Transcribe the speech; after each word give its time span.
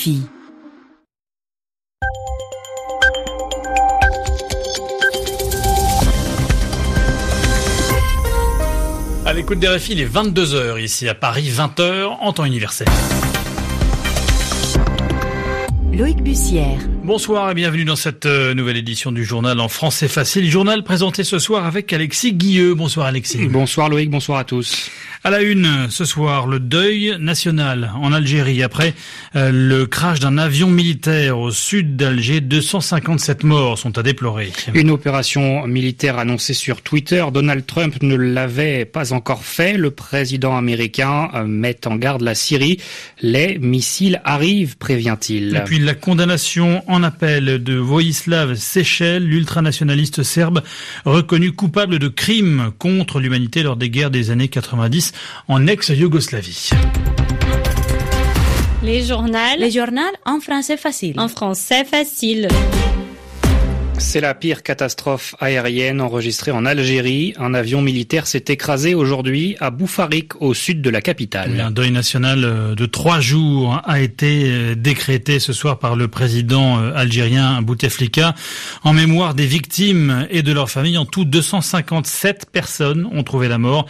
RFI. 0.00 0.22
À 9.26 9.32
l'écoute 9.34 9.58
des 9.58 9.68
RFI, 9.68 9.92
il 9.92 10.00
est 10.00 10.06
22h 10.06 10.82
ici 10.82 11.08
à 11.08 11.14
Paris, 11.14 11.50
20h 11.50 12.16
en 12.20 12.32
temps 12.32 12.44
universel. 12.44 12.88
Loïc 15.92 16.22
Bussière. 16.22 16.78
Bonsoir 17.02 17.50
et 17.50 17.54
bienvenue 17.54 17.86
dans 17.86 17.96
cette 17.96 18.26
euh, 18.26 18.52
nouvelle 18.52 18.76
édition 18.76 19.10
du 19.10 19.24
journal 19.24 19.58
en 19.58 19.68
français 19.68 20.06
facile. 20.06 20.50
Journal 20.50 20.84
présenté 20.84 21.24
ce 21.24 21.38
soir 21.38 21.64
avec 21.64 21.90
Alexis 21.94 22.34
Guilleux. 22.34 22.74
Bonsoir 22.74 23.06
Alexis. 23.06 23.48
Bonsoir 23.48 23.88
Loïc, 23.88 24.10
bonsoir 24.10 24.38
à 24.38 24.44
tous. 24.44 24.90
À 25.24 25.30
la 25.30 25.42
une, 25.42 25.88
ce 25.90 26.06
soir, 26.06 26.46
le 26.46 26.60
deuil 26.60 27.16
national 27.18 27.92
en 28.00 28.12
Algérie 28.12 28.62
après 28.62 28.94
euh, 29.36 29.50
le 29.52 29.86
crash 29.86 30.18
d'un 30.18 30.38
avion 30.38 30.68
militaire 30.68 31.38
au 31.38 31.50
sud 31.50 31.96
d'Alger. 31.96 32.40
257 32.40 33.44
morts 33.44 33.78
sont 33.78 33.98
à 33.98 34.02
déplorer. 34.02 34.50
Une 34.72 34.90
opération 34.90 35.66
militaire 35.66 36.18
annoncée 36.18 36.54
sur 36.54 36.80
Twitter. 36.80 37.24
Donald 37.32 37.66
Trump 37.66 38.02
ne 38.02 38.14
l'avait 38.14 38.84
pas 38.84 39.12
encore 39.12 39.44
fait. 39.44 39.76
Le 39.76 39.90
président 39.90 40.56
américain 40.56 41.28
euh, 41.34 41.44
met 41.44 41.86
en 41.86 41.96
garde 41.96 42.22
la 42.22 42.34
Syrie. 42.34 42.78
Les 43.20 43.58
missiles 43.58 44.20
arrivent, 44.24 44.78
prévient-il. 44.78 45.56
Et 45.56 45.60
puis 45.60 45.78
la 45.78 45.94
condamnation 45.94 46.82
en 46.90 46.99
appel 47.02 47.62
de 47.62 47.74
Vojislav 47.74 48.54
Seychelles, 48.54 49.24
l'ultranationaliste 49.24 50.22
serbe, 50.22 50.62
reconnu 51.04 51.52
coupable 51.52 51.98
de 51.98 52.08
crimes 52.08 52.72
contre 52.78 53.20
l'humanité 53.20 53.62
lors 53.62 53.76
des 53.76 53.90
guerres 53.90 54.10
des 54.10 54.30
années 54.30 54.48
90 54.48 55.12
en 55.48 55.66
ex-Yougoslavie. 55.66 56.70
Les 58.82 59.02
journaux. 59.04 59.36
Les 59.58 59.70
journaux 59.70 60.00
en 60.24 60.40
français 60.40 60.76
facile. 60.76 61.20
En 61.20 61.28
français 61.28 61.84
facile. 61.84 62.48
C'est 64.00 64.20
la 64.20 64.34
pire 64.34 64.62
catastrophe 64.62 65.36
aérienne 65.40 66.00
enregistrée 66.00 66.50
en 66.50 66.64
Algérie. 66.64 67.34
Un 67.38 67.52
avion 67.54 67.82
militaire 67.82 68.26
s'est 68.26 68.46
écrasé 68.48 68.94
aujourd'hui 68.94 69.56
à 69.60 69.70
Boufarik, 69.70 70.40
au 70.40 70.54
sud 70.54 70.80
de 70.80 70.90
la 70.90 71.02
capitale. 71.02 71.60
Un 71.60 71.70
deuil 71.70 71.92
national 71.92 72.44
euh, 72.44 72.74
de 72.74 72.86
trois 72.86 73.20
jours 73.20 73.80
a 73.84 74.00
été 74.00 74.46
euh, 74.46 74.74
décrété 74.74 75.38
ce 75.38 75.52
soir 75.52 75.78
par 75.78 75.96
le 75.96 76.08
président 76.08 76.80
euh, 76.80 76.92
algérien 76.96 77.60
Bouteflika 77.62 78.34
en 78.82 78.94
mémoire 78.94 79.34
des 79.34 79.46
victimes 79.46 80.26
et 80.30 80.42
de 80.42 80.52
leurs 80.52 80.70
familles. 80.70 80.98
En 80.98 81.06
tout, 81.06 81.26
257 81.26 82.46
personnes 82.50 83.06
ont 83.12 83.22
trouvé 83.22 83.48
la 83.48 83.58
mort, 83.58 83.86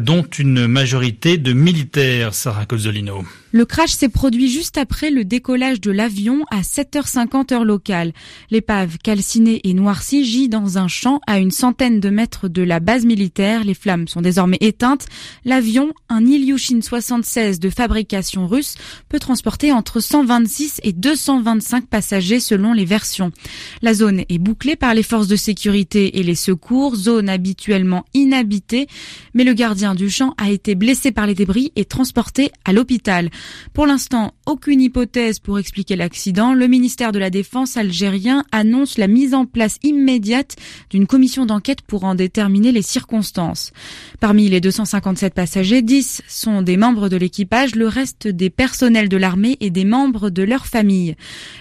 dont 0.00 0.24
une 0.38 0.66
majorité 0.66 1.38
de 1.38 1.52
militaires. 1.52 2.34
Sarah 2.34 2.66
Cozzolino. 2.66 3.24
Le 3.54 3.66
crash 3.66 3.90
s'est 3.90 4.08
produit 4.08 4.48
juste 4.48 4.78
après 4.78 5.10
le 5.10 5.26
décollage 5.26 5.78
de 5.78 5.90
l'avion 5.90 6.46
à 6.50 6.62
7h50 6.62 7.52
heure 7.52 7.66
locale. 7.66 8.14
L'épave 8.50 8.96
calcinée 8.96 9.60
et 9.64 9.74
noircie 9.74 10.24
gît 10.24 10.48
dans 10.48 10.78
un 10.78 10.88
champ 10.88 11.20
à 11.26 11.38
une 11.38 11.50
centaine 11.50 12.00
de 12.00 12.08
mètres 12.08 12.48
de 12.48 12.62
la 12.62 12.80
base 12.80 13.04
militaire. 13.04 13.62
Les 13.64 13.74
flammes 13.74 14.08
sont 14.08 14.22
désormais 14.22 14.56
éteintes. 14.62 15.04
L'avion, 15.44 15.92
un 16.08 16.24
Ilyushin 16.24 16.80
76 16.80 17.60
de 17.60 17.68
fabrication 17.68 18.46
russe, 18.46 18.76
peut 19.10 19.18
transporter 19.18 19.70
entre 19.70 20.00
126 20.00 20.80
et 20.82 20.94
225 20.94 21.88
passagers 21.88 22.40
selon 22.40 22.72
les 22.72 22.86
versions. 22.86 23.32
La 23.82 23.92
zone 23.92 24.22
est 24.30 24.38
bouclée 24.38 24.76
par 24.76 24.94
les 24.94 25.02
forces 25.02 25.28
de 25.28 25.36
sécurité 25.36 26.18
et 26.18 26.22
les 26.22 26.36
secours, 26.36 26.96
zone 26.96 27.28
habituellement 27.28 28.06
inhabitée, 28.14 28.86
mais 29.34 29.44
le 29.44 29.52
gardien 29.52 29.94
du 29.94 30.08
champ 30.08 30.32
a 30.38 30.50
été 30.50 30.74
blessé 30.74 31.12
par 31.12 31.26
les 31.26 31.34
débris 31.34 31.70
et 31.76 31.84
transporté 31.84 32.50
à 32.64 32.72
l'hôpital. 32.72 33.28
Pour 33.72 33.86
l'instant, 33.86 34.34
aucune 34.46 34.80
hypothèse 34.80 35.38
pour 35.38 35.58
expliquer 35.58 35.96
l'accident. 35.96 36.54
Le 36.54 36.66
ministère 36.66 37.12
de 37.12 37.18
la 37.18 37.30
Défense 37.30 37.76
algérien 37.76 38.44
annonce 38.52 38.98
la 38.98 39.08
mise 39.08 39.34
en 39.34 39.46
place 39.46 39.78
immédiate 39.82 40.56
d'une 40.90 41.06
commission 41.06 41.46
d'enquête 41.46 41.82
pour 41.82 42.04
en 42.04 42.14
déterminer 42.14 42.72
les 42.72 42.82
circonstances. 42.82 43.72
Parmi 44.20 44.48
les 44.48 44.60
257 44.60 45.34
passagers, 45.34 45.82
10 45.82 46.22
sont 46.28 46.62
des 46.62 46.76
membres 46.76 47.08
de 47.08 47.16
l'équipage, 47.16 47.74
le 47.74 47.88
reste 47.88 48.28
des 48.28 48.50
personnels 48.50 49.08
de 49.08 49.16
l'armée 49.16 49.56
et 49.60 49.70
des 49.70 49.84
membres 49.84 50.30
de 50.30 50.42
leur 50.42 50.66
famille. 50.66 51.16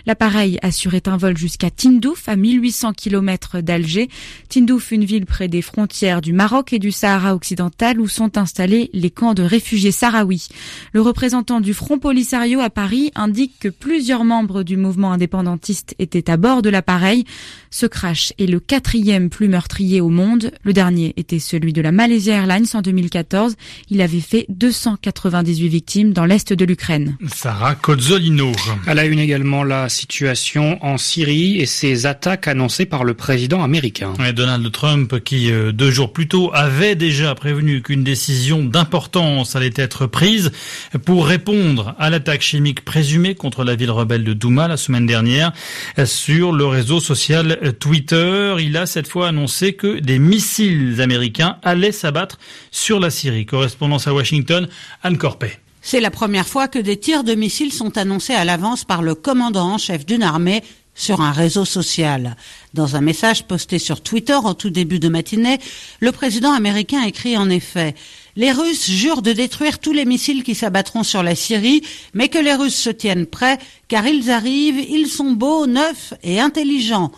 L'appareil 0.06 0.58
assurait 0.62 1.08
un 1.08 1.18
vol 1.18 1.38
jusqu'à 1.38 1.70
Tindouf, 1.70 2.28
à 2.28 2.36
1800 2.36 2.94
km 2.94 3.62
d'Alger. 3.62 4.10
Tindouf, 4.50 4.92
une 4.92 5.06
ville 5.06 5.26
près 5.26 5.48
des 5.48 5.62
frontières 5.62 6.22
du 6.22 6.34
Maroc 6.34 6.74
et 6.74 6.80
du 6.80 6.92
Sahara 6.92 7.36
occidental 7.36 8.00
où 8.00 8.08
sont 8.08 8.38
installés 8.38 8.90
les 8.94 9.10
camps 9.10 9.34
de 9.34 9.44
réfugiés 9.44 9.92
sahraouis. 9.92 10.48
Le 10.94 11.02
représentant 11.02 11.62
du 11.62 11.71
Front 11.74 12.00
Polisario 12.00 12.60
à 12.60 12.70
Paris 12.70 13.12
indique 13.16 13.54
que 13.60 13.68
plusieurs 13.68 14.24
membres 14.24 14.64
du 14.64 14.78
mouvement 14.78 15.12
indépendantiste 15.12 15.96
étaient 16.00 16.30
à 16.30 16.38
bord 16.38 16.62
de 16.62 16.70
l'appareil. 16.70 17.26
Ce 17.70 17.86
crash 17.86 18.34
est 18.38 18.48
le 18.48 18.60
quatrième 18.60 19.30
plus 19.30 19.48
meurtrier 19.48 20.02
au 20.02 20.10
monde. 20.10 20.52
Le 20.64 20.74
dernier 20.74 21.14
était 21.18 21.40
celui 21.40 21.72
de 21.72 21.82
la 21.82 21.92
Malaysia 21.92 22.34
Airlines 22.34 22.66
en 22.74 22.82
2014. 22.82 23.56
Il 23.90 24.02
avait 24.02 24.20
fait 24.20 24.46
298 24.50 25.68
victimes 25.68 26.14
dans 26.14 26.26
l'est 26.26 26.52
de 26.52 26.66
l'Ukraine. 26.66 27.18
Sarah 27.28 27.76
Cozzolino. 27.76 28.52
Elle 28.88 29.00
a 29.00 29.06
une 29.06 29.20
également 29.20 29.64
la 29.64 29.88
situation 29.88 30.78
en 30.84 30.98
Syrie 30.98 31.60
et 31.60 31.66
ses 31.66 32.06
attaques 32.06 32.48
annoncées 32.48 32.86
par 32.86 33.04
le 33.04 33.14
président 33.14 33.64
américain. 33.64 34.14
Donald 34.36 34.72
Trump 34.72 35.24
qui, 35.24 35.52
euh, 35.52 35.72
deux 35.72 35.92
jours 35.92 36.12
plus 36.12 36.28
tôt, 36.28 36.52
avait 36.54 36.96
déjà 36.96 37.36
prévenu 37.36 37.82
qu'une 37.82 38.04
décision 38.04 38.64
d'importance 38.64 39.56
allait 39.56 39.74
être 39.76 40.08
prise 40.08 40.52
pour 41.06 41.26
répondre 41.28 41.61
à 42.00 42.10
l'attaque 42.10 42.42
chimique 42.42 42.84
présumée 42.84 43.36
contre 43.36 43.64
la 43.64 43.76
ville 43.76 43.92
rebelle 43.92 44.24
de 44.24 44.34
Douma 44.34 44.68
la 44.68 44.78
semaine 44.78 45.06
dernière 45.06 45.52
sur 46.06 46.54
le 46.54 46.66
réseau 46.66 47.00
social 47.00 47.76
Twitter. 47.80 48.56
Il 48.60 48.76
a 48.78 48.86
cette 48.86 49.08
fois 49.08 49.28
annoncé 49.28 49.74
que 49.74 50.00
des 50.00 50.18
missiles 50.18 51.00
américains 51.02 51.58
allaient 51.62 51.92
s'abattre 51.92 52.40
sur 52.72 53.00
la 53.00 53.12
Syrie. 53.12 53.46
Correspondance 53.46 54.08
à 54.08 54.14
Washington, 54.14 54.68
Anne 55.04 55.18
Corpet. 55.18 55.60
C'est 55.82 56.00
la 56.00 56.12
première 56.12 56.48
fois 56.48 56.68
que 56.68 56.80
des 56.80 56.98
tirs 56.98 57.24
de 57.24 57.36
missiles 57.36 57.74
sont 57.74 57.98
annoncés 57.98 58.34
à 58.34 58.44
l'avance 58.44 58.84
par 58.84 59.04
le 59.04 59.14
commandant 59.14 59.74
en 59.74 59.78
chef 59.78 60.06
d'une 60.06 60.24
armée 60.24 60.64
sur 60.96 61.22
un 61.22 61.32
réseau 61.32 61.66
social. 61.66 62.36
Dans 62.74 62.96
un 62.96 63.02
message 63.02 63.46
posté 63.46 63.80
sur 63.80 64.02
Twitter 64.02 64.36
en 64.36 64.54
tout 64.54 64.70
début 64.70 65.00
de 65.00 65.10
matinée, 65.10 65.60
le 66.00 66.12
président 66.12 66.54
américain 66.54 67.04
écrit 67.04 67.38
en 67.38 67.50
effet 67.50 67.96
Les 68.36 68.52
Russes 68.52 68.90
jurent 68.90 69.22
de 69.22 69.34
détruire 69.34 69.80
tous 69.80 69.92
les 69.92 70.06
missiles 70.06 70.44
qui 70.44 70.56
s'abattront 70.56 71.04
sur 71.04 71.24
la 71.24 71.36
Syrie, 71.36 71.84
mais 72.14 72.30
que 72.30 72.40
les 72.40 72.54
Russes 72.54 72.76
se 72.76 72.90
tiennent 72.90 73.26
prêts, 73.26 73.60
car 73.88 74.08
ils 74.08 74.32
arrivent, 74.32 74.80
ils 74.80 75.08
sont 75.08 75.32
beaux, 75.32 75.68
neufs 75.68 76.14
et 76.24 76.40
intelligents. 76.40 77.12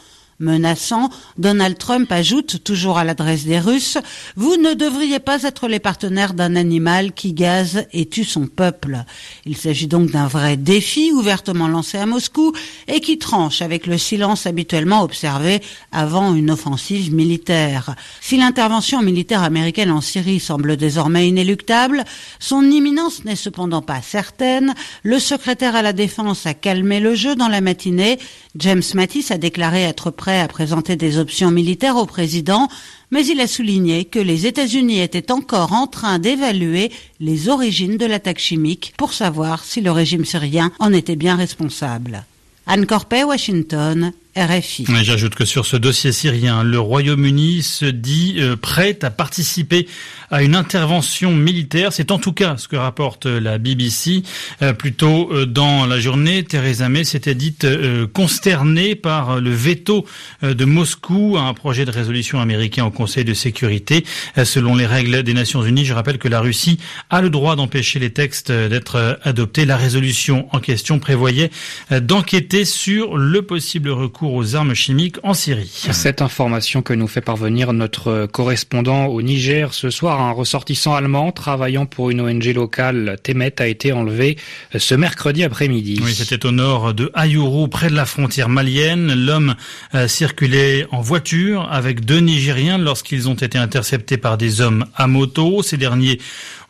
Menaçant, 0.43 1.09
Donald 1.37 1.77
Trump 1.77 2.11
ajoute, 2.11 2.65
toujours 2.65 2.97
à 2.97 3.05
l'adresse 3.05 3.45
des 3.45 3.59
Russes, 3.59 3.97
Vous 4.35 4.57
ne 4.57 4.73
devriez 4.73 5.19
pas 5.19 5.43
être 5.43 5.69
les 5.69 5.79
partenaires 5.79 6.33
d'un 6.33 6.57
animal 6.57 7.13
qui 7.13 7.31
gaze 7.31 7.85
et 7.93 8.07
tue 8.07 8.25
son 8.25 8.47
peuple. 8.47 9.05
Il 9.45 9.55
s'agit 9.55 9.87
donc 9.87 10.11
d'un 10.11 10.27
vrai 10.27 10.57
défi 10.57 11.13
ouvertement 11.13 11.69
lancé 11.69 11.97
à 11.97 12.05
Moscou 12.05 12.51
et 12.89 12.99
qui 12.99 13.17
tranche 13.19 13.61
avec 13.61 13.87
le 13.87 13.97
silence 13.97 14.45
habituellement 14.45 15.03
observé 15.03 15.61
avant 15.93 16.35
une 16.35 16.51
offensive 16.51 17.13
militaire. 17.13 17.95
Si 18.19 18.35
l'intervention 18.35 19.01
militaire 19.01 19.43
américaine 19.43 19.91
en 19.91 20.01
Syrie 20.01 20.41
semble 20.41 20.75
désormais 20.75 21.29
inéluctable, 21.29 22.03
son 22.39 22.63
imminence 22.69 23.23
n'est 23.23 23.37
cependant 23.37 23.81
pas 23.81 24.01
certaine. 24.01 24.73
Le 25.03 25.19
secrétaire 25.19 25.77
à 25.77 25.81
la 25.81 25.93
défense 25.93 26.45
a 26.45 26.53
calmé 26.53 26.99
le 26.99 27.15
jeu 27.15 27.35
dans 27.35 27.47
la 27.47 27.61
matinée. 27.61 28.19
James 28.57 28.83
Mattis 28.93 29.27
a 29.29 29.37
déclaré 29.37 29.83
être 29.83 30.11
prêt 30.11 30.32
à 30.39 30.47
présenter 30.47 30.95
des 30.95 31.17
options 31.17 31.51
militaires 31.51 31.97
au 31.97 32.05
président, 32.05 32.67
mais 33.11 33.25
il 33.25 33.39
a 33.39 33.47
souligné 33.47 34.05
que 34.05 34.19
les 34.19 34.47
États-Unis 34.47 35.01
étaient 35.01 35.31
encore 35.31 35.73
en 35.73 35.87
train 35.87 36.19
d'évaluer 36.19 36.91
les 37.19 37.49
origines 37.49 37.97
de 37.97 38.05
l'attaque 38.05 38.39
chimique 38.39 38.93
pour 38.97 39.13
savoir 39.13 39.63
si 39.63 39.81
le 39.81 39.91
régime 39.91 40.25
syrien 40.25 40.71
en 40.79 40.93
était 40.93 41.15
bien 41.15 41.35
responsable. 41.35 42.25
Anne 42.65 42.85
Corpet, 42.85 43.23
Washington, 43.23 44.13
RFI. 44.35 44.87
J'ajoute 45.03 45.35
que 45.35 45.45
sur 45.45 45.67
ce 45.67 45.77
dossier 45.77 46.11
syrien, 46.11 46.63
le 46.63 46.79
Royaume-Uni 46.79 47.61
se 47.61 47.85
dit 47.85 48.37
euh, 48.39 48.55
prêt 48.55 48.97
à 49.03 49.11
participer 49.11 49.87
à 50.31 50.41
une 50.41 50.55
intervention 50.55 51.31
militaire. 51.31 51.93
C'est 51.93 52.09
en 52.09 52.17
tout 52.17 52.33
cas 52.33 52.57
ce 52.57 52.67
que 52.67 52.75
rapporte 52.75 53.27
la 53.27 53.59
BBC. 53.59 54.23
Euh, 54.63 54.73
plus 54.73 54.93
tôt 54.93 55.29
euh, 55.31 55.45
dans 55.45 55.85
la 55.85 55.99
journée, 55.99 56.43
Theresa 56.43 56.89
May 56.89 57.03
s'était 57.03 57.35
dite 57.35 57.67
consternée 58.13 58.95
par 58.95 59.39
le 59.39 59.51
veto 59.51 60.05
de 60.41 60.65
Moscou 60.65 61.37
à 61.37 61.41
un 61.41 61.53
projet 61.53 61.85
de 61.85 61.91
résolution 61.91 62.39
américain 62.39 62.85
au 62.85 62.91
Conseil 62.91 63.25
de 63.25 63.33
sécurité. 63.33 64.03
selon 64.43 64.75
les 64.75 64.85
règles 64.85 65.23
des 65.23 65.33
Nations 65.33 65.63
Unies, 65.63 65.85
je 65.85 65.93
rappelle 65.93 66.17
que 66.17 66.27
la 66.27 66.39
Russie 66.39 66.79
a 67.09 67.21
le 67.21 67.29
droit 67.29 67.55
d'empêcher 67.55 67.99
les 67.99 68.11
textes 68.11 68.51
d'être 68.51 69.19
adoptés. 69.23 69.65
La 69.65 69.77
résolution 69.77 70.47
en 70.51 70.59
question 70.59 70.99
prévoyait 70.99 71.51
d'enquêter 71.91 72.65
sur 72.65 73.17
le 73.17 73.41
possible 73.43 73.89
recours 73.89 74.22
recours 74.23 74.33
aux 74.33 74.55
armes 74.55 74.73
chimiques 74.73 75.17
en 75.23 75.33
Syrie. 75.33 75.69
Cette 75.91 76.21
information 76.21 76.81
que 76.81 76.93
nous 76.93 77.07
fait 77.07 77.21
parvenir 77.21 77.73
notre 77.73 78.25
correspondant 78.25 79.07
au 79.07 79.21
Niger 79.21 79.73
ce 79.73 79.89
soir, 79.89 80.21
un 80.21 80.31
ressortissant 80.31 80.95
allemand 80.95 81.31
travaillant 81.31 81.85
pour 81.85 82.09
une 82.09 82.21
ONG 82.21 82.45
locale, 82.55 83.17
Temet, 83.21 83.61
a 83.61 83.67
été 83.67 83.91
enlevé 83.91 84.37
ce 84.75 84.95
mercredi 84.95 85.43
après-midi. 85.43 85.99
Oui, 86.03 86.13
c'était 86.13 86.45
au 86.45 86.51
nord 86.51 86.93
de 86.93 87.11
Ayuru, 87.13 87.67
près 87.67 87.89
de 87.89 87.95
la 87.95 88.05
frontière 88.05 88.49
malienne. 88.49 89.13
L'homme 89.13 89.55
euh, 89.93 90.07
circulait 90.07 90.85
en 90.91 91.01
voiture 91.01 91.67
avec 91.71 92.05
deux 92.05 92.19
Nigériens 92.19 92.77
lorsqu'ils 92.77 93.27
ont 93.27 93.33
été 93.33 93.57
interceptés 93.57 94.17
par 94.17 94.37
des 94.37 94.61
hommes 94.61 94.85
à 94.95 95.07
moto. 95.07 95.61
Ces 95.63 95.77
derniers 95.77 96.19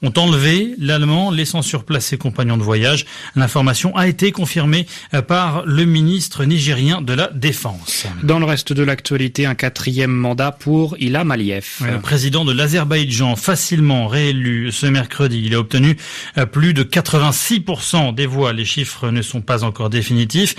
ont 0.03 0.13
enlevé 0.17 0.75
l'Allemand, 0.77 1.31
laissant 1.31 1.61
sur 1.61 1.85
place 1.85 2.05
ses 2.05 2.17
compagnons 2.17 2.57
de 2.57 2.61
voyage. 2.61 3.05
L'information 3.35 3.95
a 3.95 4.07
été 4.07 4.31
confirmée 4.31 4.85
euh, 5.13 5.21
par 5.21 5.65
le 5.65 5.85
ministre 5.85 6.43
nigérien 6.43 7.01
de 7.01 7.13
la 7.13 7.29
Défense. 7.33 8.05
Dans 8.21 8.37
le 8.37 8.45
reste 8.45 8.73
de 8.73 8.83
l'actualité, 8.83 9.45
un 9.45 9.55
quatrième 9.55 10.11
mandat 10.11 10.51
pour 10.51 10.97
Ilham 10.99 11.31
Aliyev. 11.31 11.65
Le 11.89 11.99
président 11.99 12.43
de 12.43 12.51
l'Azerbaïdjan, 12.51 13.37
facilement 13.37 14.07
réélu 14.07 14.71
ce 14.71 14.85
mercredi, 14.85 15.43
il 15.45 15.55
a 15.55 15.59
obtenu 15.59 15.95
euh, 16.37 16.45
plus 16.45 16.73
de 16.73 16.83
86% 16.83 18.13
des 18.13 18.25
voix. 18.25 18.51
Les 18.51 18.65
chiffres 18.65 19.09
ne 19.09 19.21
sont 19.21 19.41
pas 19.41 19.63
encore 19.63 19.89
définitifs. 19.89 20.55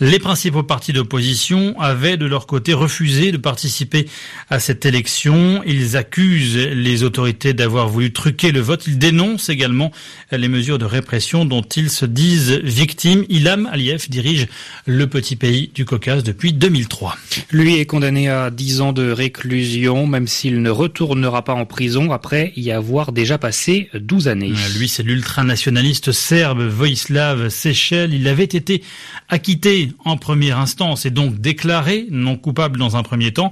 Les 0.00 0.18
principaux 0.18 0.62
partis 0.62 0.94
d'opposition 0.94 1.78
avaient 1.78 2.16
de 2.16 2.26
leur 2.26 2.46
côté 2.46 2.72
refusé 2.72 3.30
de 3.30 3.36
participer 3.36 4.08
à 4.48 4.58
cette 4.58 4.86
élection. 4.86 5.62
Ils 5.66 5.98
accusent 5.98 6.56
les 6.56 7.02
autorités 7.02 7.52
d'avoir 7.52 7.88
voulu 7.88 8.12
truquer 8.12 8.52
le 8.52 8.60
vote 8.60 8.85
il 8.86 8.98
dénonce 8.98 9.48
également 9.48 9.90
les 10.32 10.48
mesures 10.48 10.78
de 10.78 10.84
répression 10.84 11.44
dont 11.44 11.62
ils 11.62 11.90
se 11.90 12.06
disent 12.06 12.52
victimes. 12.62 13.24
Ilham 13.28 13.68
Aliyev 13.72 14.06
dirige 14.08 14.46
le 14.86 15.06
petit 15.06 15.36
pays 15.36 15.70
du 15.74 15.84
Caucase 15.84 16.22
depuis 16.22 16.52
2003. 16.52 17.16
Lui 17.50 17.76
est 17.76 17.86
condamné 17.86 18.28
à 18.28 18.50
10 18.50 18.80
ans 18.80 18.92
de 18.92 19.10
réclusion, 19.10 20.06
même 20.06 20.26
s'il 20.26 20.62
ne 20.62 20.70
retournera 20.70 21.42
pas 21.42 21.54
en 21.54 21.66
prison 21.66 22.12
après 22.12 22.52
y 22.56 22.70
avoir 22.70 23.12
déjà 23.12 23.38
passé 23.38 23.88
12 23.94 24.28
années. 24.28 24.52
Lui, 24.76 24.88
c'est 24.88 25.02
l'ultranationaliste 25.02 26.12
serbe 26.12 26.62
Vojislav 26.62 27.48
Sechel. 27.48 28.14
Il 28.14 28.28
avait 28.28 28.44
été 28.44 28.82
acquitté 29.28 29.92
en 30.04 30.16
première 30.16 30.58
instance 30.58 31.06
et 31.06 31.10
donc 31.10 31.40
déclaré 31.40 32.06
non 32.10 32.36
coupable 32.36 32.78
dans 32.78 32.96
un 32.96 33.02
premier 33.02 33.32
temps. 33.32 33.50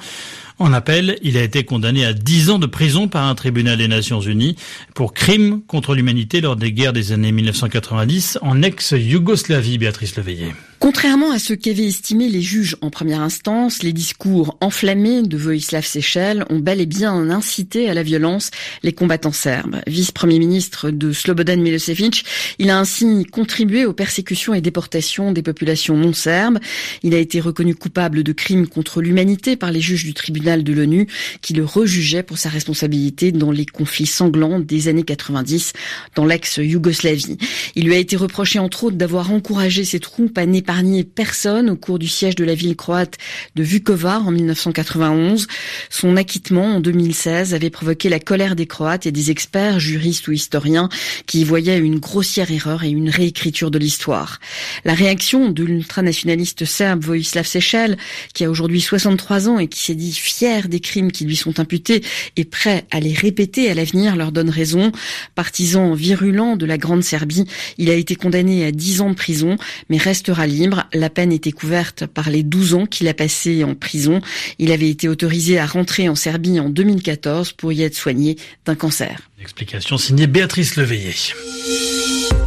En 0.59 0.73
appel, 0.73 1.19
il 1.23 1.37
a 1.37 1.43
été 1.43 1.65
condamné 1.65 2.05
à 2.05 2.13
10 2.13 2.51
ans 2.51 2.59
de 2.59 2.67
prison 2.67 3.09
par 3.09 3.27
un 3.27 3.35
tribunal 3.35 3.77
des 3.77 3.89
Nations 3.89 4.21
Unies 4.21 4.57
pour 4.95 5.13
crimes 5.13 5.63
contre 5.67 5.95
l'humanité 5.95 6.41
lors 6.41 6.55
des 6.55 6.73
guerres 6.73 6.93
des 6.93 7.11
années 7.11 7.33
1990 7.33 8.39
en 8.41 8.63
ex-Yougoslavie, 8.63 9.79
Béatrice 9.79 10.17
Leveillé. 10.17 10.55
Contrairement 10.85 11.31
à 11.31 11.39
ce 11.39 11.55
qu'avaient 11.55 11.87
estimé 11.87 12.29
les 12.29 12.43
juges 12.43 12.77
en 12.83 12.91
première 12.91 13.23
instance, 13.23 13.83
les 13.83 13.95
discours 13.95 14.59
enflammés 14.61 15.23
de 15.23 15.39
Vojislav 15.39 15.83
Sechel 15.83 16.45
ont 16.51 16.59
bel 16.59 16.79
et 16.79 16.85
bien 16.85 17.31
incité 17.31 17.89
à 17.89 17.95
la 17.95 18.03
violence 18.03 18.51
les 18.83 18.93
combattants 18.93 19.33
serbes. 19.33 19.81
Vice-premier 19.87 20.39
ministre 20.39 20.91
de 20.91 21.11
Slobodan 21.11 21.57
Milosevic, 21.57 22.27
il 22.59 22.69
a 22.69 22.79
ainsi 22.79 23.25
contribué 23.25 23.87
aux 23.87 23.95
persécutions 23.95 24.53
et 24.53 24.61
déportations 24.61 25.33
des 25.33 25.41
populations 25.41 25.97
non 25.97 26.13
serbes. 26.13 26.59
Il 27.03 27.15
a 27.15 27.19
été 27.19 27.41
reconnu 27.41 27.75
coupable 27.75 28.23
de 28.23 28.33
crimes 28.33 28.67
contre 28.67 29.01
l'humanité 29.01 29.57
par 29.57 29.73
les 29.73 29.81
juges 29.81 30.05
du 30.05 30.13
tribunal 30.13 30.65
de 30.65 30.73
l'ONU 30.75 31.07
qui 31.41 31.55
le 31.55 31.65
rejugeaient 31.65 32.23
pour 32.23 32.37
sa 32.37 32.51
responsabilité 32.51 33.33
dans 33.33 33.53
les 33.53 33.65
conflits 33.65 34.05
sanglants 34.05 34.61
des 34.61 34.89
années 34.89 35.03
90 35.03 35.73
dans 36.15 36.27
l'ex-Yougoslavie. 36.27 37.39
Il 37.75 37.87
lui 37.87 37.95
a 37.95 37.99
été 37.99 38.17
reproché 38.17 38.59
entre 38.59 38.85
autres 38.85 38.97
d'avoir 38.97 39.31
encouragé 39.31 39.87
ses 39.87 39.99
troupes 39.99 40.37
à 40.37 40.45
n'épargner 40.45 40.74
personne 41.15 41.71
au 41.71 41.77
cours 41.77 41.99
du 41.99 42.09
siège 42.09 42.35
de 42.35 42.45
la 42.45 42.55
ville 42.55 42.77
croate 42.77 43.17
de 43.55 43.63
Vukovar 43.63 44.27
en 44.27 44.31
1991. 44.31 45.47
Son 45.91 46.17
acquittement 46.17 46.77
en 46.77 46.81
2016 46.81 47.55
avait 47.55 47.71
provoqué 47.71 48.09
la 48.09 48.19
colère 48.19 48.57
des 48.57 48.67
Croates 48.67 49.07
et 49.07 49.13
des 49.13 49.31
experts, 49.31 49.79
juristes 49.79 50.29
ou 50.29 50.33
historiens 50.33 50.89
qui 51.27 51.41
y 51.41 51.45
voyaient 51.45 51.79
une 51.79 51.99
grossière 51.99 52.51
erreur 52.51 52.85
et 52.85 52.91
une 52.91 53.11
réécriture 53.11 53.71
de 53.71 53.79
l'histoire. 53.79 54.41
La 54.85 54.95
réaction 54.95 55.51
de 55.51 55.65
l'ultranationaliste 55.65 56.65
serbe 56.65 57.05
Vojislav 57.05 57.47
Sechel, 57.47 57.97
qui 58.33 58.45
a 58.45 58.51
aujourd'hui 58.51 58.81
63 58.81 59.49
ans 59.49 59.59
et 59.59 59.69
qui 59.69 59.81
s'est 59.81 59.95
dit 59.95 60.13
fier 60.13 60.69
des 60.69 60.81
crimes 60.81 61.13
qui 61.13 61.25
lui 61.25 61.37
sont 61.37 61.61
imputés 61.61 62.03
et 62.37 62.45
prêt 62.45 62.85
à 62.91 63.01
les 63.01 63.13
répéter 63.13 63.71
à 63.71 63.75
l'avenir, 63.75 64.17
leur 64.17 64.33
donne 64.33 64.51
raison. 64.51 64.93
Partisan 65.35 65.95
virulent 65.95 66.57
de 66.57 66.67
la 66.67 66.79
Grande 66.79 67.05
Serbie, 67.05 67.45
il 67.79 67.91
a 67.91 67.95
été 67.95 68.17
condamné 68.17 68.65
à 68.65 68.73
10 68.73 69.01
ans 69.03 69.11
de 69.11 69.15
prison, 69.15 69.57
mais 69.89 69.99
restera 69.99 70.47
libre 70.47 70.64
la 70.93 71.11
peine 71.11 71.33
était 71.33 71.53
couverte 71.53 72.07
par 72.07 72.31
les 72.31 72.43
12 72.43 72.75
ans 72.75 72.87
qu'il 72.87 73.09
a 73.09 73.15
passé 73.15 73.65
en 73.65 73.75
prison. 73.75 74.21
Il 74.59 74.73
avait 74.73 74.89
été 74.89 75.09
autorisé 75.09 75.59
à 75.59 75.67
rentrer 75.67 76.09
en 76.09 76.15
Serbie 76.15 76.61
en 76.61 76.69
2014 76.69 77.53
pour 77.53 77.73
y 77.73 77.83
être 77.83 77.97
soigné 77.97 78.37
d'un 78.65 78.75
cancer. 78.75 79.21
Explication 79.45 79.99
signée 79.99 80.27
Béatrice 80.27 80.77
Leveillé. 80.77 81.13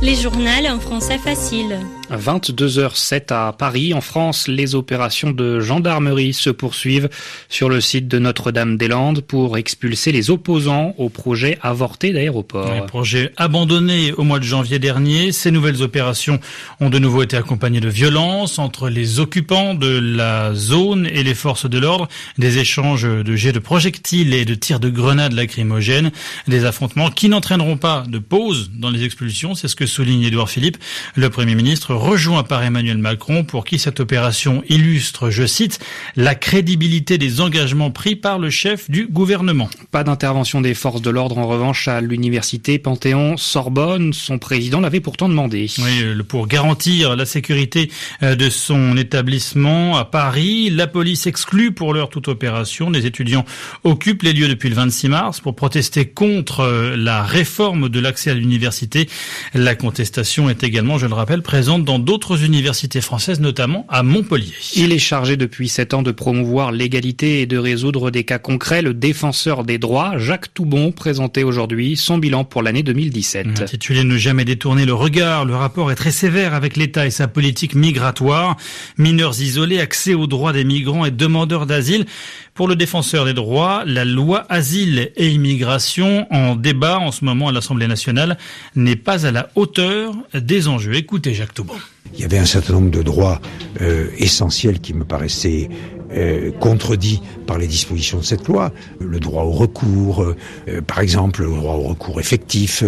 Les 0.01 0.15
journaux 0.15 0.47
en 0.69 0.79
français 0.79 1.17
facile. 1.17 1.79
22h07 2.11 3.33
à 3.33 3.51
Paris. 3.51 3.93
En 3.93 4.01
France, 4.01 4.47
les 4.47 4.75
opérations 4.75 5.31
de 5.31 5.59
gendarmerie 5.59 6.33
se 6.33 6.49
poursuivent 6.49 7.09
sur 7.49 7.67
le 7.67 7.81
site 7.81 8.07
de 8.07 8.19
Notre-Dame-des-Landes 8.19 9.21
pour 9.21 9.57
expulser 9.57 10.11
les 10.11 10.29
opposants 10.29 10.93
au 10.97 11.09
projet 11.09 11.57
avorté 11.61 12.13
d'aéroport. 12.13 12.71
Un 12.71 12.85
projet 12.85 13.33
abandonné 13.37 14.13
au 14.13 14.23
mois 14.23 14.39
de 14.39 14.43
janvier 14.43 14.79
dernier. 14.79 15.31
Ces 15.31 15.51
nouvelles 15.51 15.81
opérations 15.81 16.39
ont 16.79 16.89
de 16.89 16.99
nouveau 16.99 17.23
été 17.23 17.35
accompagnées 17.35 17.81
de 17.81 17.89
violences 17.89 18.59
entre 18.59 18.89
les 18.89 19.19
occupants 19.19 19.73
de 19.73 19.99
la 19.99 20.53
zone 20.53 21.07
et 21.07 21.23
les 21.23 21.35
forces 21.35 21.69
de 21.69 21.79
l'ordre, 21.79 22.07
des 22.37 22.59
échanges 22.59 23.03
de 23.03 23.35
jets 23.35 23.51
de 23.51 23.59
projectiles 23.59 24.33
et 24.33 24.45
de 24.45 24.55
tirs 24.55 24.79
de 24.79 24.89
grenades 24.89 25.33
lacrymogènes, 25.33 26.11
des 26.47 26.65
affrontements 26.65 26.86
qui 27.15 27.29
n'entraîneront 27.29 27.77
pas 27.77 28.03
de 28.07 28.19
pause 28.19 28.71
dans 28.73 28.89
les 28.89 29.03
expulsions. 29.03 29.55
C'est 29.55 29.67
ce 29.67 29.75
que 29.75 29.85
souligne 29.85 30.23
Édouard 30.23 30.49
Philippe, 30.49 30.77
le 31.15 31.29
Premier 31.29 31.55
ministre 31.55 31.93
rejoint 31.93 32.43
par 32.43 32.63
Emmanuel 32.63 32.97
Macron 32.97 33.43
pour 33.43 33.65
qui 33.65 33.79
cette 33.79 33.99
opération 33.99 34.63
illustre, 34.69 35.29
je 35.29 35.45
cite, 35.45 35.79
la 36.15 36.35
crédibilité 36.35 37.17
des 37.17 37.41
engagements 37.41 37.91
pris 37.91 38.15
par 38.15 38.39
le 38.39 38.49
chef 38.49 38.89
du 38.89 39.07
gouvernement. 39.07 39.69
Pas 39.91 40.03
d'intervention 40.03 40.61
des 40.61 40.73
forces 40.73 41.01
de 41.01 41.09
l'ordre 41.09 41.37
en 41.37 41.47
revanche 41.47 41.87
à 41.87 42.01
l'université 42.01 42.79
Panthéon-Sorbonne. 42.79 44.13
Son 44.13 44.37
président 44.39 44.79
l'avait 44.79 44.99
pourtant 44.99 45.29
demandé. 45.29 45.69
Oui, 45.79 46.23
pour 46.27 46.47
garantir 46.47 47.15
la 47.15 47.25
sécurité 47.25 47.91
euh, 48.23 48.35
de 48.35 48.49
son 48.49 48.97
établissement 48.97 49.97
à 49.97 50.05
Paris, 50.05 50.69
la 50.69 50.87
police 50.87 51.27
exclut 51.27 51.71
pour 51.71 51.93
l'heure 51.93 52.09
toute 52.09 52.27
opération. 52.27 52.89
Les 52.89 53.05
étudiants 53.05 53.45
occupent 53.83 54.23
les 54.23 54.33
lieux 54.33 54.47
depuis 54.47 54.69
le 54.69 54.75
26 54.75 55.09
mars 55.09 55.39
pour 55.39 55.55
protester 55.55 56.05
contre 56.05 56.61
euh, 56.61 56.76
la 56.95 57.23
réforme 57.23 57.89
de 57.89 57.99
l'accès 57.99 58.31
à 58.31 58.33
l'université. 58.33 59.09
La 59.53 59.75
contestation 59.75 60.49
est 60.49 60.63
également, 60.63 60.97
je 60.97 61.07
le 61.07 61.13
rappelle, 61.13 61.41
présente 61.41 61.83
dans 61.83 61.99
d'autres 61.99 62.43
universités 62.43 63.01
françaises, 63.01 63.39
notamment 63.39 63.85
à 63.89 64.03
Montpellier. 64.03 64.53
Il 64.75 64.91
est 64.91 64.99
chargé 64.99 65.37
depuis 65.37 65.69
sept 65.69 65.93
ans 65.93 66.01
de 66.01 66.11
promouvoir 66.11 66.71
l'égalité 66.71 67.41
et 67.41 67.45
de 67.45 67.57
résoudre 67.57 68.11
des 68.11 68.23
cas 68.23 68.39
concrets. 68.39 68.81
Le 68.81 68.93
défenseur 68.93 69.63
des 69.63 69.77
droits, 69.77 70.17
Jacques 70.17 70.53
Toubon, 70.53 70.91
présentait 70.91 71.43
aujourd'hui 71.43 71.97
son 71.97 72.17
bilan 72.17 72.43
pour 72.43 72.63
l'année 72.63 72.83
2017. 72.83 73.61
Intitulé 73.61 74.03
Ne 74.03 74.17
jamais 74.17 74.45
détourner 74.45 74.85
le 74.85 74.93
regard, 74.93 75.45
le 75.45 75.55
rapport 75.55 75.91
est 75.91 75.95
très 75.95 76.11
sévère 76.11 76.53
avec 76.53 76.75
l'État 76.77 77.05
et 77.05 77.11
sa 77.11 77.27
politique 77.27 77.75
migratoire. 77.75 78.57
Mineurs 78.97 79.41
isolés, 79.41 79.79
accès 79.79 80.13
aux 80.13 80.27
droits 80.27 80.53
des 80.53 80.63
migrants 80.63 81.05
et 81.05 81.11
demandeurs 81.11 81.65
d'asile. 81.65 82.05
Pour 82.53 82.67
le 82.67 82.75
défenseur 82.75 83.25
des 83.25 83.33
droits, 83.33 83.83
la 83.85 84.03
loi 84.03 84.45
asile 84.49 85.11
et 85.15 85.29
immigration 85.29 86.25
en 86.31 86.55
débat 86.57 86.99
en 86.99 87.11
ce 87.11 87.23
moment 87.25 87.47
à 87.47 87.51
l'Assemblée 87.51 87.87
nationale 87.87 88.37
n'est 88.75 88.95
pas 88.95 89.25
à 89.25 89.31
la 89.31 89.49
hauteur 89.55 90.15
des 90.33 90.67
enjeux. 90.67 90.95
Écoutez 90.95 91.33
Jacques 91.33 91.53
Toubon. 91.53 91.75
Il 92.13 92.19
y 92.21 92.23
avait 92.23 92.37
un 92.37 92.45
certain 92.45 92.73
nombre 92.73 92.91
de 92.91 93.01
droits 93.01 93.41
euh, 93.81 94.09
essentiels 94.17 94.79
qui 94.79 94.93
me 94.93 95.03
paraissaient 95.03 95.69
euh, 96.11 96.51
contredits 96.51 97.21
par 97.45 97.57
les 97.57 97.67
dispositions 97.67 98.19
de 98.19 98.23
cette 98.23 98.47
loi. 98.47 98.71
Le 98.99 99.19
droit 99.19 99.43
au 99.43 99.51
recours, 99.51 100.23
euh, 100.23 100.81
par 100.81 100.99
exemple, 100.99 101.43
le 101.43 101.49
droit 101.49 101.75
au 101.75 101.83
recours 101.83 102.19
effectif 102.19 102.83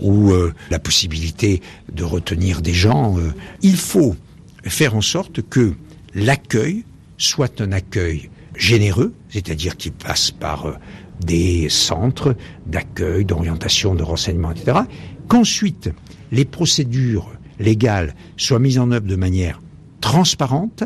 ou 0.00 0.32
la 0.70 0.78
possibilité 0.78 1.62
de 1.92 2.04
retenir 2.04 2.60
des 2.62 2.74
gens. 2.74 3.16
Il 3.62 3.76
faut 3.76 4.16
faire 4.64 4.94
en 4.96 5.00
sorte 5.00 5.42
que 5.48 5.74
l'accueil 6.14 6.84
soit 7.16 7.60
un 7.60 7.72
accueil 7.72 8.30
généreux, 8.56 9.12
c'est-à-dire 9.30 9.76
qui 9.76 9.90
passe 9.90 10.30
par 10.30 10.78
des 11.20 11.68
centres 11.68 12.36
d'accueil, 12.66 13.24
d'orientation, 13.24 13.94
de 13.94 14.02
renseignement, 14.02 14.50
etc. 14.50 14.80
Qu'ensuite, 15.28 15.90
les 16.32 16.44
procédures 16.44 17.30
légales 17.58 18.14
soient 18.36 18.58
mises 18.58 18.78
en 18.78 18.90
œuvre 18.90 19.06
de 19.06 19.16
manière 19.16 19.60
transparente 20.00 20.84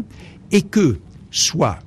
et 0.53 0.63
que 0.63 0.99
soit 1.31 1.79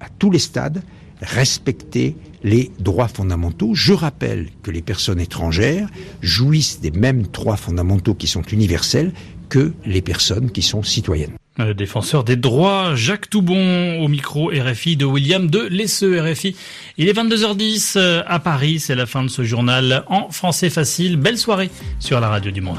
à 0.00 0.08
tous 0.18 0.30
les 0.30 0.38
stades 0.38 0.82
respecter 1.20 2.16
les 2.42 2.70
droits 2.78 3.08
fondamentaux. 3.08 3.74
Je 3.74 3.92
rappelle 3.92 4.48
que 4.62 4.70
les 4.70 4.82
personnes 4.82 5.20
étrangères 5.20 5.88
jouissent 6.22 6.80
des 6.80 6.90
mêmes 6.90 7.22
droits 7.22 7.56
fondamentaux 7.56 8.14
qui 8.14 8.26
sont 8.26 8.42
universels 8.42 9.12
que 9.48 9.72
les 9.84 10.00
personnes 10.00 10.50
qui 10.50 10.62
sont 10.62 10.82
citoyennes. 10.82 11.39
Défenseur 11.58 12.24
des 12.24 12.36
droits, 12.36 12.94
Jacques 12.94 13.28
Toubon 13.28 14.00
au 14.00 14.08
micro 14.08 14.50
RFI 14.50 14.96
de 14.96 15.04
William 15.04 15.48
de 15.48 15.60
Lesseux 15.60 16.20
RFI. 16.20 16.56
Il 16.96 17.08
est 17.08 17.12
22h10 17.12 17.94
euh, 17.96 18.22
à 18.26 18.38
Paris, 18.38 18.80
c'est 18.80 18.94
la 18.94 19.06
fin 19.06 19.22
de 19.22 19.28
ce 19.28 19.42
journal 19.42 20.04
en 20.08 20.30
français 20.30 20.70
facile. 20.70 21.16
Belle 21.16 21.38
soirée 21.38 21.70
sur 21.98 22.20
la 22.20 22.28
radio 22.28 22.50
du 22.50 22.60
monde. 22.60 22.78